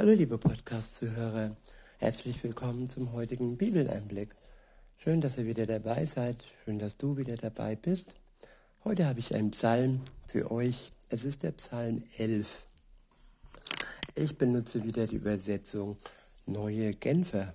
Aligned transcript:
Hallo 0.00 0.12
liebe 0.12 0.38
Podcast-Zuhörer, 0.38 1.54
herzlich 1.98 2.42
willkommen 2.42 2.88
zum 2.88 3.12
heutigen 3.12 3.58
Bibeleinblick. 3.58 4.34
Schön, 4.96 5.20
dass 5.20 5.36
ihr 5.36 5.44
wieder 5.44 5.66
dabei 5.66 6.06
seid, 6.06 6.36
schön, 6.64 6.78
dass 6.78 6.96
du 6.96 7.18
wieder 7.18 7.34
dabei 7.34 7.76
bist. 7.76 8.14
Heute 8.82 9.04
habe 9.04 9.20
ich 9.20 9.34
einen 9.34 9.50
Psalm 9.50 10.00
für 10.24 10.50
euch. 10.50 10.92
Es 11.10 11.24
ist 11.24 11.42
der 11.42 11.50
Psalm 11.50 12.02
11. 12.16 12.64
Ich 14.14 14.38
benutze 14.38 14.82
wieder 14.84 15.06
die 15.06 15.16
Übersetzung 15.16 15.98
Neue 16.46 16.94
Genfer. 16.94 17.52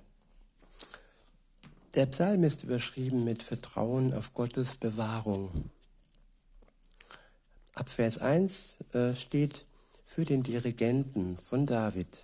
Der 1.95 2.05
Psalm 2.05 2.43
ist 2.43 2.63
überschrieben 2.63 3.23
mit 3.23 3.41
Vertrauen 3.41 4.13
auf 4.13 4.35
Gottes 4.35 4.75
Bewahrung. 4.75 5.49
Ab 7.73 7.89
Vers 7.89 8.19
1 8.19 8.75
äh, 8.93 9.15
steht 9.15 9.65
für 10.05 10.25
den 10.25 10.43
Dirigenten 10.43 11.39
von 11.39 11.65
David. 11.65 12.19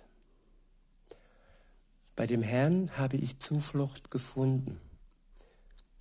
Bei 2.14 2.26
dem 2.26 2.42
Herrn 2.42 2.90
habe 2.96 3.16
ich 3.16 3.38
Zuflucht 3.38 4.10
gefunden. 4.10 4.80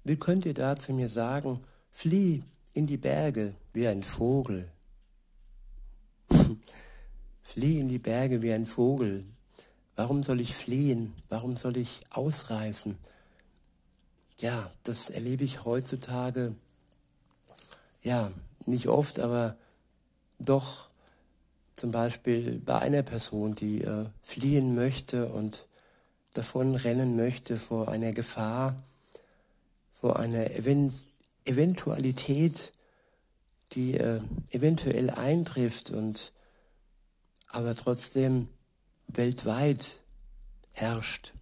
Wie 0.03 0.17
könnt 0.17 0.45
ihr 0.45 0.53
da 0.53 0.75
zu 0.75 0.93
mir 0.93 1.09
sagen, 1.09 1.61
flieh 1.91 2.43
in 2.73 2.87
die 2.87 2.97
Berge 2.97 3.55
wie 3.71 3.87
ein 3.87 4.03
Vogel? 4.03 4.71
flieh 7.43 7.79
in 7.79 7.87
die 7.87 7.99
Berge 7.99 8.41
wie 8.41 8.51
ein 8.51 8.65
Vogel. 8.65 9.25
Warum 9.95 10.23
soll 10.23 10.39
ich 10.39 10.53
fliehen? 10.55 11.13
Warum 11.29 11.55
soll 11.57 11.77
ich 11.77 12.01
ausreißen? 12.09 12.97
Ja, 14.39 14.71
das 14.83 15.09
erlebe 15.09 15.43
ich 15.43 15.65
heutzutage, 15.65 16.55
ja, 18.01 18.31
nicht 18.65 18.87
oft, 18.87 19.19
aber 19.19 19.55
doch 20.39 20.89
zum 21.75 21.91
Beispiel 21.91 22.59
bei 22.59 22.79
einer 22.79 23.03
Person, 23.03 23.53
die 23.53 23.81
äh, 23.81 24.05
fliehen 24.23 24.73
möchte 24.73 25.27
und 25.27 25.67
davon 26.33 26.75
rennen 26.75 27.15
möchte 27.15 27.57
vor 27.57 27.89
einer 27.89 28.13
Gefahr, 28.13 28.83
vor 29.93 30.19
einer 30.19 30.51
Event 30.51 30.93
Eventualität, 31.43 32.71
die 33.71 33.97
äh, 33.97 34.21
eventuell 34.51 35.09
eintrifft 35.09 35.89
und 35.89 36.33
aber 37.47 37.75
trotzdem 37.75 38.47
weltweit 39.07 40.01
herrscht. 40.73 41.33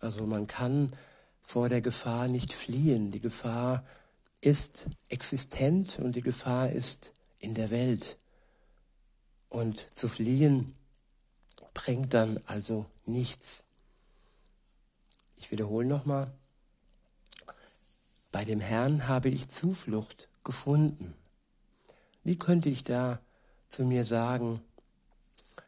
Also 0.00 0.26
man 0.26 0.46
kann 0.46 0.96
vor 1.42 1.68
der 1.68 1.80
Gefahr 1.80 2.28
nicht 2.28 2.52
fliehen. 2.52 3.10
Die 3.10 3.20
Gefahr 3.20 3.84
ist 4.40 4.86
existent 5.08 5.98
und 5.98 6.16
die 6.16 6.22
Gefahr 6.22 6.70
ist 6.70 7.12
in 7.38 7.54
der 7.54 7.70
Welt. 7.70 8.16
Und 9.48 9.78
zu 9.78 10.08
fliehen 10.08 10.74
bringt 11.74 12.14
dann 12.14 12.40
also 12.46 12.86
nichts. 13.04 13.64
Ich 15.42 15.50
wiederhole 15.50 15.88
nochmal. 15.88 16.32
Bei 18.30 18.44
dem 18.44 18.60
Herrn 18.60 19.08
habe 19.08 19.28
ich 19.28 19.48
Zuflucht 19.48 20.28
gefunden. 20.44 21.14
Wie 22.22 22.38
könnte 22.38 22.68
ich 22.68 22.84
da 22.84 23.18
zu 23.68 23.82
mir 23.84 24.04
sagen, 24.04 24.62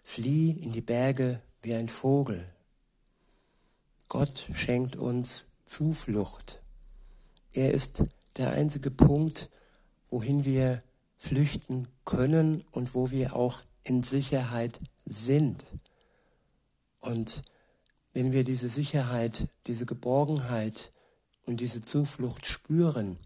flieh 0.04 0.52
in 0.52 0.70
die 0.70 0.80
Berge 0.80 1.42
wie 1.60 1.74
ein 1.74 1.88
Vogel. 1.88 2.46
Gott 4.08 4.48
schenkt 4.54 4.94
uns 4.94 5.48
Zuflucht. 5.64 6.62
Er 7.52 7.72
ist 7.72 8.04
der 8.36 8.52
einzige 8.52 8.92
Punkt, 8.92 9.50
wohin 10.08 10.44
wir 10.44 10.84
flüchten 11.16 11.88
können 12.04 12.62
und 12.70 12.94
wo 12.94 13.10
wir 13.10 13.34
auch 13.34 13.60
in 13.82 14.04
Sicherheit 14.04 14.78
sind. 15.04 15.66
Und 17.00 17.42
wenn 18.14 18.32
wir 18.32 18.44
diese 18.44 18.68
Sicherheit, 18.68 19.48
diese 19.66 19.86
Geborgenheit 19.86 20.92
und 21.44 21.60
diese 21.60 21.82
Zuflucht 21.82 22.46
spüren, 22.46 23.18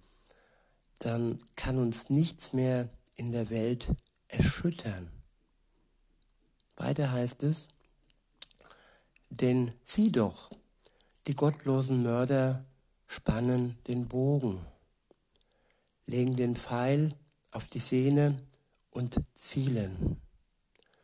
dann 0.99 1.39
kann 1.57 1.79
uns 1.79 2.09
nichts 2.09 2.53
mehr 2.53 2.89
in 3.15 3.31
der 3.31 3.51
Welt 3.51 3.95
erschüttern. 4.29 5.11
Weiter 6.77 7.13
heißt 7.13 7.43
es, 7.43 7.69
denn 9.31 9.73
sieh 9.85 10.11
doch, 10.11 10.51
die 11.27 11.37
gottlosen 11.37 12.03
Mörder 12.03 12.65
spannen 13.07 13.79
den 13.87 14.09
Bogen, 14.09 14.65
legen 16.07 16.35
den 16.35 16.57
Pfeil 16.57 17.15
auf 17.53 17.69
die 17.69 17.81
Sehne 17.81 18.39
und 18.91 19.21
zielen. 19.35 20.19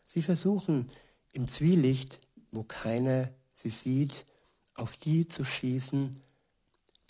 Sie 0.07 0.23
versuchen 0.23 0.91
im 1.33 1.47
Zwielicht, 1.47 2.19
wo 2.51 2.63
keiner 2.63 3.31
sie 3.55 3.71
sieht, 3.71 4.27
auf 4.75 4.97
die 4.97 5.27
zu 5.27 5.45
schießen, 5.45 6.21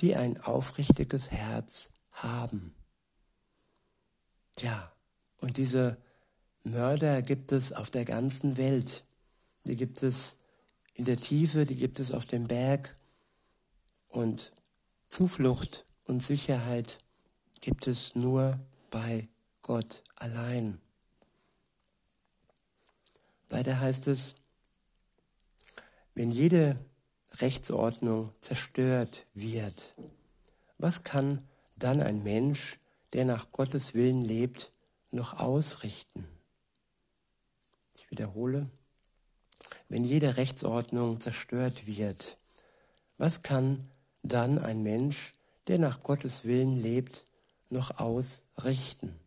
die 0.01 0.15
ein 0.15 0.41
aufrichtiges 0.41 1.31
Herz 1.31 1.89
haben. 2.13 2.75
Ja, 4.59 4.93
und 5.39 5.57
diese 5.57 5.97
Mörder 6.63 7.23
gibt 7.23 7.53
es 7.53 7.73
auf 7.73 7.91
der 7.91 8.05
ganzen 8.05 8.57
Welt. 8.57 9.05
Die 9.65 9.77
gibt 9.77 10.03
es 10.03 10.37
in 10.95 11.05
der 11.05 11.17
Tiefe, 11.17 11.65
die 11.65 11.77
gibt 11.77 12.01
es 12.01 12.13
auf 12.13 12.27
dem 12.27 12.47
Berg. 12.47 12.97
Und 14.09 14.53
Zuflucht 15.09 15.87
und 16.05 16.23
Sicherheit 16.23 16.99
gibt 17.61 17.87
es 17.87 18.15
nur 18.15 18.61
bei 18.91 19.29
Gott 19.63 20.03
allein. 20.17 20.81
Weiter 23.49 23.81
heißt 23.81 24.07
es, 24.09 24.35
wenn 26.15 26.31
jede 26.31 26.79
Rechtsordnung 27.41 28.33
zerstört 28.41 29.27
wird, 29.35 29.95
was 30.79 31.03
kann 31.03 31.47
dann 31.77 32.01
ein 32.01 32.23
Mensch, 32.23 32.79
der 33.13 33.25
nach 33.25 33.51
Gottes 33.53 33.95
Willen 33.95 34.23
lebt, 34.23 34.73
noch 35.11 35.39
ausrichten? 35.39 36.27
Ich 37.97 38.11
wiederhole, 38.11 38.71
wenn 39.89 40.05
jede 40.05 40.37
Rechtsordnung 40.37 41.21
zerstört 41.21 41.87
wird, 41.87 42.39
was 43.19 43.43
kann 43.43 43.89
dann 44.23 44.59
ein 44.59 44.83
Mensch, 44.83 45.35
der 45.67 45.79
nach 45.79 46.03
Gottes 46.03 46.45
Willen 46.45 46.75
lebt, 46.75 47.25
noch 47.71 47.99
ausrichten? 47.99 49.19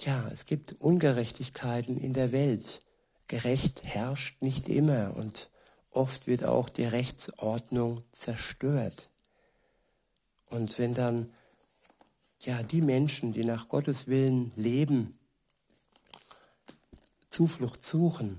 Ja, 0.00 0.28
es 0.32 0.44
gibt 0.44 0.80
Ungerechtigkeiten 0.80 1.96
in 1.98 2.12
der 2.12 2.32
Welt 2.32 2.80
gerecht 3.28 3.84
herrscht 3.84 4.42
nicht 4.42 4.68
immer 4.68 5.16
und 5.16 5.50
oft 5.90 6.26
wird 6.26 6.44
auch 6.44 6.68
die 6.68 6.84
Rechtsordnung 6.84 8.02
zerstört. 8.12 9.08
Und 10.46 10.78
wenn 10.78 10.94
dann 10.94 11.32
ja 12.40 12.62
die 12.62 12.82
Menschen, 12.82 13.32
die 13.32 13.44
nach 13.44 13.68
Gottes 13.68 14.06
Willen 14.06 14.52
leben, 14.56 15.16
Zuflucht 17.30 17.84
suchen, 17.84 18.38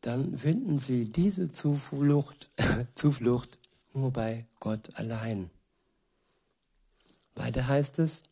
dann 0.00 0.38
finden 0.38 0.78
sie 0.78 1.04
diese 1.04 1.52
Zuflucht, 1.52 2.48
Zuflucht 2.94 3.58
nur 3.92 4.12
bei 4.12 4.46
Gott 4.60 4.96
allein. 4.96 5.50
Weiter 7.34 7.66
heißt 7.66 7.98
es, 8.00 8.22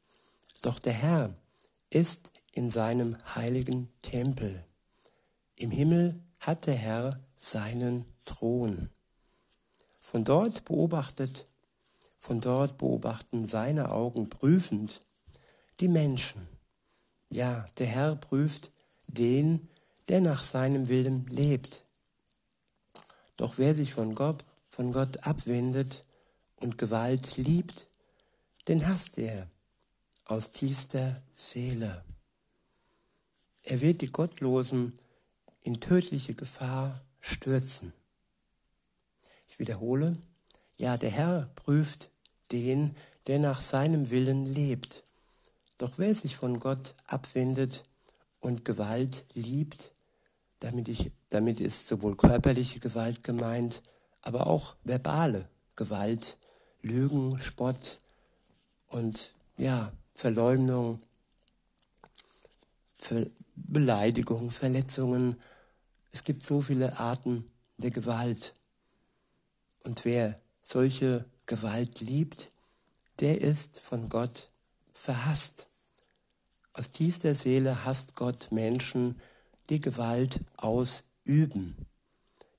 doch 0.62 0.78
der 0.78 0.94
Herr 0.94 1.34
ist 1.91 2.32
in 2.53 2.70
seinem 2.70 3.16
heiligen 3.34 3.88
Tempel. 4.03 4.65
Im 5.59 5.71
Himmel 5.71 6.22
hat 6.39 6.67
der 6.67 6.75
Herr 6.75 7.19
seinen 7.34 8.05
Thron. 8.27 8.91
Von 10.03 10.22
dort 10.22 10.67
beobachtet, 10.67 11.49
von 12.19 12.43
dort 12.43 12.77
beobachten 12.77 13.47
seine 13.47 13.91
Augen 13.91 14.28
prüfend 14.28 15.00
die 15.81 15.89
Menschen. 15.89 16.47
Ja, 17.31 17.65
der 17.78 17.87
Herr 17.87 18.16
prüft 18.16 18.71
den, 19.06 19.71
der 20.09 20.21
nach 20.21 20.43
seinem 20.43 20.89
Willen 20.89 21.27
lebt. 21.28 21.86
Doch 23.39 23.57
wer 23.57 23.75
sich 23.75 23.95
von 23.95 24.15
Gott, 24.15 24.45
von 24.69 24.92
Gott 24.92 25.27
abwendet 25.27 26.04
und 26.57 26.77
Gewalt 26.77 27.39
liebt, 27.39 27.86
den 28.69 28.86
hasst 28.86 29.16
er 29.16 29.48
aus 30.27 30.51
tiefster 30.51 31.22
Seele. 31.33 32.04
Er 33.63 33.80
wird 33.80 34.03
die 34.03 34.13
Gottlosen 34.13 34.92
in 35.66 35.80
tödliche 35.80 36.34
Gefahr 36.34 37.03
stürzen. 37.21 37.92
Ich 39.48 39.59
wiederhole, 39.59 40.16
ja, 40.77 40.97
der 40.97 41.10
Herr 41.10 41.51
prüft 41.57 42.10
den, 42.53 42.97
der 43.27 43.41
nach 43.41 43.60
seinem 43.60 44.10
Willen 44.10 44.47
lebt. 44.47 45.03
Doch 45.78 45.98
wer 45.98 46.15
sich 46.15 46.36
von 46.36 46.60
Gott 46.60 46.95
abwendet 47.07 47.83
und 48.41 48.65
Gewalt 48.65 49.24
liebt, 49.34 49.91
damit, 50.60 50.89
ich, 50.89 51.10
damit 51.30 51.60
ist 51.60 51.89
sowohl 51.89 52.16
körperliche 52.16 52.78
Gewalt 52.78 53.24
gemeint, 53.24 53.83
aber 54.22 54.47
auch 54.47 54.77
verbale 54.84 55.48
Gewalt, 55.74 56.39
Lügen, 56.80 57.41
Spott 57.41 57.98
und 58.86 59.34
ja, 59.59 59.92
Verleumdung, 60.15 61.03
Ver 62.95 63.27
Beleidigung, 63.57 64.51
Verletzungen, 64.51 65.41
Es 66.12 66.24
gibt 66.24 66.44
so 66.44 66.60
viele 66.60 66.98
Arten 66.98 67.50
der 67.76 67.91
Gewalt. 67.91 68.54
Und 69.82 70.04
wer 70.04 70.41
solche 70.62 71.24
Gewalt 71.47 72.00
liebt, 72.00 72.47
der 73.20 73.41
ist 73.41 73.78
von 73.78 74.08
Gott 74.08 74.50
verhasst. 74.92 75.66
Aus 76.72 76.91
tiefster 76.91 77.34
Seele 77.34 77.84
hasst 77.84 78.14
Gott 78.14 78.50
Menschen, 78.50 79.20
die 79.70 79.80
Gewalt 79.80 80.41
ausüben. 80.56 81.86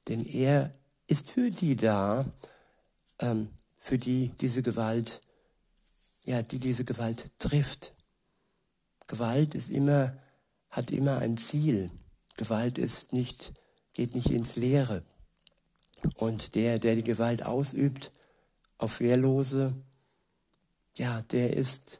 Denn 0.08 0.26
er 0.26 0.72
ist 1.08 1.30
für 1.30 1.52
die 1.52 1.76
da, 1.76 2.26
ähm, 3.20 3.50
für 3.78 3.98
die 3.98 4.30
diese 4.42 4.64
Gewalt, 4.64 5.22
ja, 6.26 6.42
die 6.42 6.60
diese 6.60 6.86
Gewalt 6.86 7.30
trifft. 7.40 7.94
Gewalt 9.08 9.56
ist 9.56 9.70
immer, 9.70 10.18
hat 10.70 10.92
immer 10.92 11.20
ein 11.20 11.38
Ziel. 11.38 11.92
Gewalt 12.38 12.78
ist 12.78 13.14
nicht, 13.14 13.54
geht 13.94 14.16
nicht 14.16 14.30
ins 14.30 14.56
Leere. 14.56 15.04
Und 16.16 16.56
der, 16.56 16.80
der 16.80 16.96
die 16.96 17.04
Gewalt 17.04 17.44
ausübt 17.44 18.12
auf 18.78 19.00
Wehrlose, 19.00 19.74
ja, 20.96 21.22
der 21.24 21.54
ist 21.54 22.00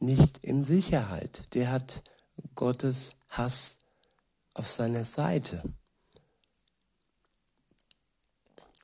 nicht 0.00 0.38
in 0.38 0.64
Sicherheit. 0.64 1.42
Der 1.54 1.70
hat 1.70 2.02
Gottes 2.54 3.10
Hass 3.30 3.78
auf 4.54 4.68
seiner 4.68 5.04
Seite. 5.04 5.62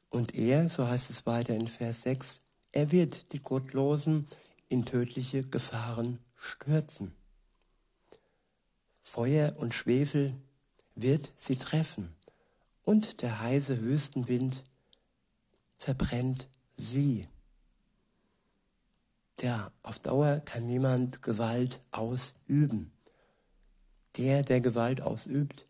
Und 0.09 0.35
er, 0.35 0.69
so 0.69 0.87
heißt 0.87 1.11
es 1.11 1.27
weiter 1.27 1.55
in 1.55 1.69
Vers 1.69 2.03
6, 2.03 2.41
er 2.71 2.91
wird 2.93 3.33
die 3.33 3.41
Gottlosen 3.41 4.27
in 4.69 4.85
tödliche 4.85 5.43
Gefahren 5.43 6.19
stürzen. 6.37 7.15
Feuer 9.01 9.57
und 9.59 9.75
Schwefel 9.75 10.35
wird 10.95 11.33
sie 11.37 11.57
treffen, 11.57 12.15
und 12.85 13.23
der 13.23 13.41
heiße 13.41 13.83
Wüstenwind 13.83 14.63
verbrennt 15.77 16.49
sie. 16.77 17.27
Ja, 19.41 19.73
auf 19.83 19.99
Dauer 19.99 20.41
kann 20.45 20.67
niemand 20.67 21.23
Gewalt 21.23 21.81
ausüben. 21.91 22.93
Der, 24.17 24.43
der 24.43 24.61
Gewalt 24.61 25.01
ausübt, 25.01 25.67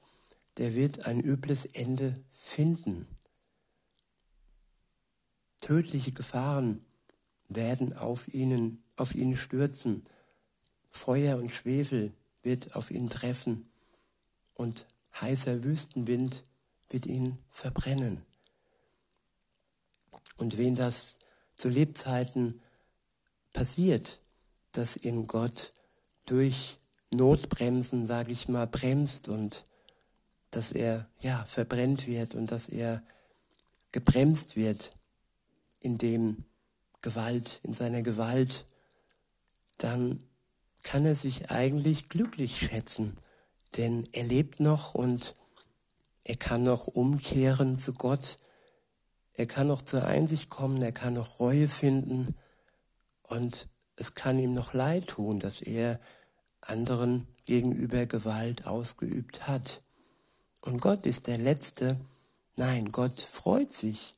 der 0.59 0.75
wird 0.75 1.07
ein 1.07 1.21
übles 1.21 1.65
Ende 1.65 2.23
finden. 2.31 3.07
Tödliche 5.63 6.13
Gefahren 6.13 6.85
werden 7.49 7.93
auf 7.97 8.29
ihnen, 8.29 8.83
auf 8.97 9.15
ihn 9.15 9.37
stürzen. 9.37 10.03
Feuer 10.91 11.39
und 11.39 11.51
Schwefel 11.51 12.13
wird 12.43 12.75
auf 12.75 12.91
ihn 12.91 13.09
treffen 13.09 13.71
und 14.55 14.87
heißer 15.21 15.65
Wüstenwind 15.65 16.45
wird 16.89 17.07
ihn 17.07 17.39
verbrennen. 17.49 18.23
Und 20.37 20.57
wen 20.57 20.77
das 20.77 21.17
zu 21.57 21.69
Lebzeiten 21.69 22.61
passiert, 23.53 24.19
dass 24.73 24.97
ihn 24.97 25.27
Gott 25.27 25.71
durch 26.27 26.79
Notbremsen, 27.13 28.07
sage 28.07 28.33
ich 28.33 28.49
mal, 28.49 28.67
bremst 28.67 29.29
und 29.29 29.65
dass 30.51 30.73
er 30.73 31.09
ja 31.21 31.45
verbrennt 31.45 32.07
wird 32.07 32.35
und 32.35 32.51
dass 32.51 32.69
er 32.69 33.03
gebremst 33.91 34.57
wird 34.57 34.91
in 35.81 35.99
dem 35.99 36.45
Gewalt, 37.03 37.61
in 37.63 37.75
seiner 37.75 38.03
Gewalt, 38.03 38.67
dann 39.79 40.23
kann 40.83 41.05
er 41.05 41.17
sich 41.17 41.51
eigentlich 41.51 42.09
glücklich 42.09 42.57
schätzen, 42.59 43.17
denn 43.77 44.09
er 44.13 44.25
lebt 44.25 44.61
noch 44.61 44.95
und 44.95 45.33
er 46.25 46.37
kann 46.37 46.63
noch 46.65 46.87
umkehren 46.87 47.79
zu 47.79 47.93
Gott, 47.95 48.39
er 49.35 49.47
kann 49.47 49.69
noch 49.69 49.83
zur 49.83 50.05
Einsicht 50.05 50.51
kommen, 50.51 50.83
er 50.83 50.93
kann 50.93 51.15
noch 51.15 51.41
Reue 51.41 51.69
finden 51.69 52.37
und 53.23 53.69
es 53.97 54.15
kann 54.15 54.39
ihm 54.39 54.53
noch 54.53 54.75
leid 54.75 55.09
tun, 55.09 55.41
dass 55.41 55.61
er 55.61 56.01
anderen 56.61 57.27
gegenüber 57.45 58.07
Gewalt 58.07 58.67
ausgeübt 58.67 59.47
hat. 59.49 59.83
Und 60.61 60.81
Gott 60.81 61.07
ist 61.07 61.27
der 61.27 61.39
Letzte. 61.39 61.99
Nein, 62.57 62.93
Gott 62.93 63.21
freut 63.21 63.73
sich, 63.73 64.15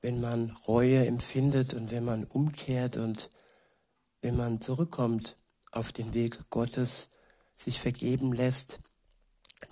wenn 0.00 0.20
man 0.20 0.50
Reue 0.66 1.06
empfindet 1.06 1.74
und 1.74 1.90
wenn 1.90 2.04
man 2.04 2.24
umkehrt 2.24 2.96
und 2.96 3.30
wenn 4.20 4.36
man 4.36 4.60
zurückkommt 4.60 5.36
auf 5.70 5.92
den 5.92 6.14
Weg 6.14 6.38
Gottes, 6.50 7.10
sich 7.56 7.78
vergeben 7.80 8.32
lässt, 8.32 8.80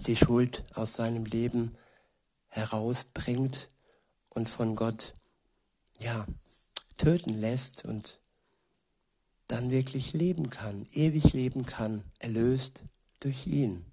die 0.00 0.16
Schuld 0.16 0.64
aus 0.74 0.94
seinem 0.94 1.24
Leben 1.24 1.76
herausbringt 2.48 3.68
und 4.30 4.48
von 4.48 4.76
Gott, 4.76 5.14
ja, 5.98 6.26
töten 6.96 7.34
lässt 7.34 7.84
und 7.84 8.20
dann 9.48 9.70
wirklich 9.70 10.12
leben 10.12 10.50
kann, 10.50 10.86
ewig 10.92 11.32
leben 11.32 11.66
kann, 11.66 12.04
erlöst 12.18 12.82
durch 13.20 13.46
ihn, 13.46 13.84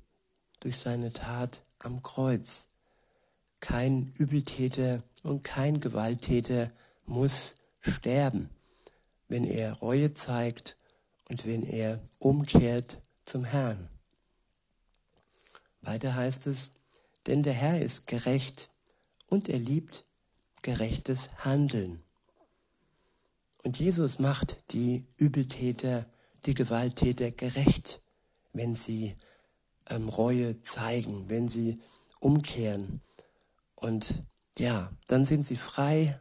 durch 0.59 0.77
seine 0.77 1.11
Tat 1.11 1.63
am 1.79 2.03
Kreuz. 2.03 2.67
Kein 3.59 4.13
Übeltäter 4.17 5.03
und 5.23 5.43
kein 5.43 5.79
Gewalttäter 5.79 6.69
muss 7.05 7.55
sterben, 7.81 8.49
wenn 9.27 9.43
er 9.43 9.73
Reue 9.73 10.13
zeigt 10.13 10.77
und 11.29 11.45
wenn 11.45 11.63
er 11.63 11.99
umkehrt 12.19 13.01
zum 13.25 13.43
Herrn. 13.43 13.89
Weiter 15.81 16.15
heißt 16.15 16.47
es, 16.47 16.73
denn 17.27 17.43
der 17.43 17.53
Herr 17.53 17.81
ist 17.81 18.07
gerecht 18.07 18.69
und 19.27 19.49
er 19.49 19.59
liebt 19.59 20.03
gerechtes 20.61 21.29
Handeln. 21.43 22.03
Und 23.63 23.79
Jesus 23.79 24.19
macht 24.19 24.57
die 24.71 25.05
Übeltäter, 25.17 26.05
die 26.45 26.53
Gewalttäter 26.53 27.31
gerecht, 27.31 28.01
wenn 28.53 28.75
sie 28.75 29.15
ähm, 29.87 30.09
Reue 30.09 30.59
zeigen, 30.59 31.29
wenn 31.29 31.49
sie 31.49 31.79
umkehren. 32.19 33.01
Und 33.75 34.23
ja, 34.57 34.91
dann 35.07 35.25
sind 35.25 35.45
sie 35.45 35.57
frei 35.57 36.19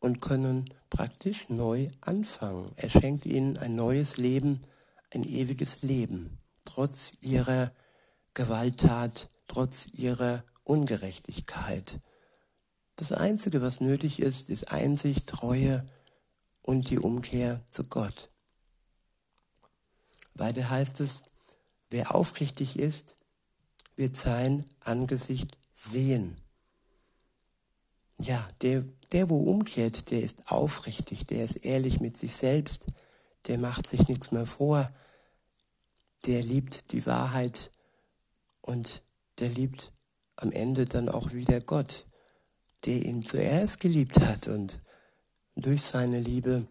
und 0.00 0.20
können 0.20 0.72
praktisch 0.88 1.48
neu 1.48 1.88
anfangen. 2.00 2.72
Er 2.76 2.90
schenkt 2.90 3.26
ihnen 3.26 3.56
ein 3.58 3.74
neues 3.74 4.16
Leben, 4.16 4.62
ein 5.10 5.24
ewiges 5.24 5.82
Leben, 5.82 6.38
trotz 6.64 7.12
ihrer 7.20 7.72
Gewalttat, 8.34 9.28
trotz 9.46 9.86
ihrer 9.92 10.44
Ungerechtigkeit. 10.64 12.00
Das 12.96 13.12
Einzige, 13.12 13.62
was 13.62 13.80
nötig 13.80 14.20
ist, 14.20 14.48
ist 14.48 14.70
Einsicht, 14.70 15.26
Treue 15.26 15.84
und 16.62 16.90
die 16.90 16.98
Umkehr 16.98 17.64
zu 17.70 17.84
Gott. 17.84 18.30
Weiter 20.34 20.70
heißt 20.70 21.00
es, 21.00 21.22
wer 21.88 22.14
aufrichtig 22.14 22.78
ist, 22.78 23.16
wird 23.96 24.16
sein 24.16 24.64
Angesicht 24.80 25.58
sehen. 25.74 26.40
Ja, 28.18 28.46
der, 28.60 28.84
der 29.12 29.28
wo 29.28 29.38
umkehrt, 29.38 30.10
der 30.10 30.22
ist 30.22 30.50
aufrichtig, 30.50 31.26
der 31.26 31.44
ist 31.44 31.56
ehrlich 31.56 32.00
mit 32.00 32.16
sich 32.16 32.36
selbst, 32.36 32.86
der 33.46 33.58
macht 33.58 33.88
sich 33.88 34.08
nichts 34.08 34.30
mehr 34.30 34.46
vor, 34.46 34.90
der 36.26 36.42
liebt 36.42 36.92
die 36.92 37.06
Wahrheit 37.06 37.70
und 38.62 39.02
der 39.38 39.48
liebt 39.48 39.92
am 40.36 40.52
Ende 40.52 40.84
dann 40.84 41.08
auch 41.08 41.32
wieder 41.32 41.60
Gott, 41.60 42.06
der 42.84 43.04
ihn 43.04 43.22
zuerst 43.22 43.80
geliebt 43.80 44.20
hat 44.20 44.48
und 44.48 44.80
durch 45.54 45.82
seine 45.82 46.20
Liebe 46.20 46.66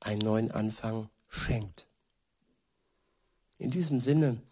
einen 0.00 0.20
neuen 0.20 0.50
Anfang 0.50 1.08
schenkt. 1.28 1.86
In 3.58 3.70
diesem 3.70 4.00
Sinne 4.00 4.42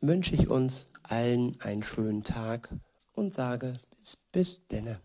wünsche 0.00 0.34
ich 0.34 0.48
uns 0.48 0.86
allen 1.02 1.60
einen 1.60 1.82
schönen 1.82 2.24
Tag 2.24 2.70
und 3.12 3.34
sage 3.34 3.72
bis, 3.90 4.16
bis 4.32 4.66
denne. 4.68 5.00